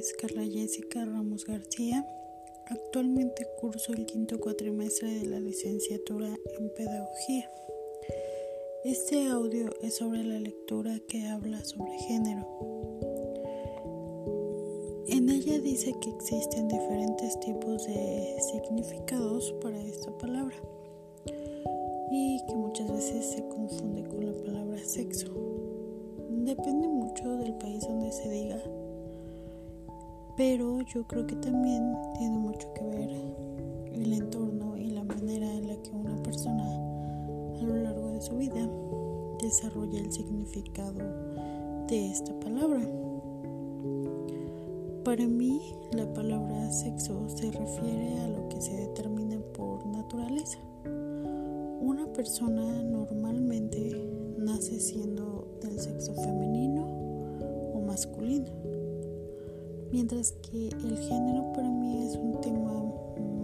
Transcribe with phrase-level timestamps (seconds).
[0.00, 2.06] es Carla Jessica Ramos García.
[2.70, 7.50] Actualmente curso el quinto cuatrimestre de la licenciatura en Pedagogía.
[8.84, 12.46] Este audio es sobre la lectura que habla sobre género.
[15.08, 20.56] En ella dice que existen diferentes tipos de significados para esta palabra
[22.10, 25.29] y que muchas veces se confunde con la palabra sexo.
[30.60, 33.08] Pero yo creo que también tiene mucho que ver
[33.94, 36.62] el entorno y la manera en la que una persona
[37.58, 38.68] a lo largo de su vida
[39.40, 41.00] desarrolla el significado
[41.88, 42.86] de esta palabra.
[45.02, 50.58] Para mí, la palabra sexo se refiere a lo que se determina por naturaleza.
[50.84, 53.96] Una persona normalmente
[54.36, 56.79] nace siendo del sexo femenino
[59.92, 62.72] mientras que el género para mí es un tema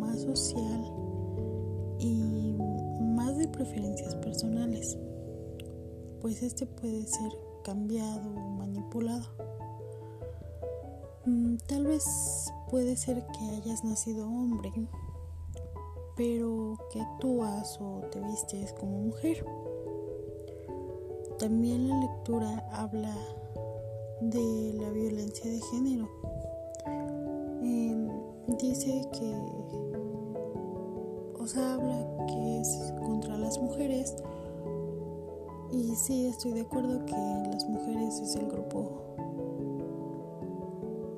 [0.00, 0.84] más social
[1.98, 2.56] y
[3.00, 4.96] más de preferencias personales,
[6.20, 7.32] pues este puede ser
[7.64, 9.26] cambiado o manipulado.
[11.24, 12.04] Mm, tal vez
[12.70, 14.72] puede ser que hayas nacido hombre,
[16.16, 19.44] pero que actúas o te vistes como mujer.
[21.38, 23.14] También la lectura habla
[24.20, 26.08] de la violencia de género
[28.58, 29.34] dice que,
[31.38, 34.14] o sea, habla que es contra las mujeres.
[35.72, 37.12] Y sí, estoy de acuerdo que
[37.50, 39.16] las mujeres es el grupo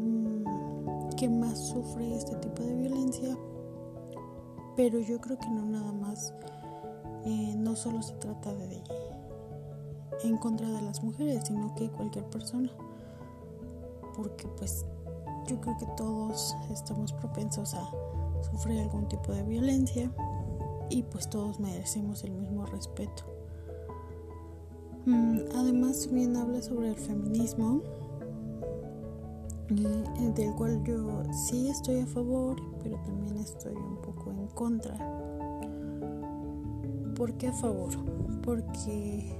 [0.00, 3.36] mm, que más sufre este tipo de violencia.
[4.74, 6.32] Pero yo creo que no nada más,
[7.24, 8.82] eh, no solo se trata de
[10.24, 12.70] en contra de las mujeres, sino que cualquier persona.
[14.16, 14.84] Porque pues
[15.46, 17.90] yo creo que todos estamos propensos a
[18.42, 20.10] sufrir algún tipo de violencia
[20.90, 23.24] y pues todos merecemos el mismo respeto.
[25.06, 27.80] Mm, además también habla sobre el feminismo,
[29.70, 34.96] eh, del cual yo sí estoy a favor, pero también estoy un poco en contra.
[37.14, 37.90] ¿Por qué a favor?
[38.42, 39.38] Porque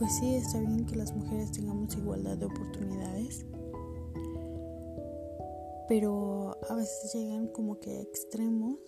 [0.00, 3.44] pues sí está bien que las mujeres tengamos igualdad de oportunidades
[5.86, 8.78] pero a veces llegan como que a extremos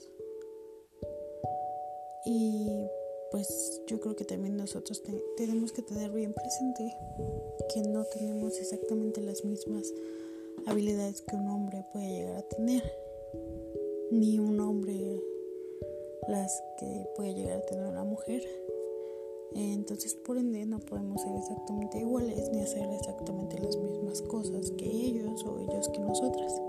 [2.25, 2.87] y
[3.31, 5.03] pues yo creo que también nosotros
[5.37, 6.97] tenemos que tener bien presente
[7.75, 9.93] que no tenemos exactamente las mismas
[10.67, 12.83] habilidades que un hombre puede llegar a tener,
[14.11, 15.23] ni un hombre
[16.29, 18.43] las que puede llegar a tener una mujer.
[19.55, 24.87] Entonces, por ende, no podemos ser exactamente iguales ni hacer exactamente las mismas cosas que
[24.87, 26.61] ellos o ellos que nosotras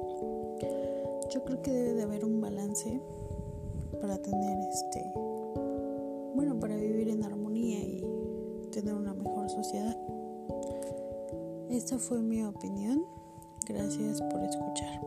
[1.34, 3.02] yo creo que debe de haber un balance
[4.00, 5.04] para tener este,
[6.36, 8.04] bueno, para vivir en armonía y
[8.72, 9.98] tener una mejor sociedad.
[11.70, 13.04] Esta fue mi opinión.
[13.68, 15.02] Gracias por escuchar.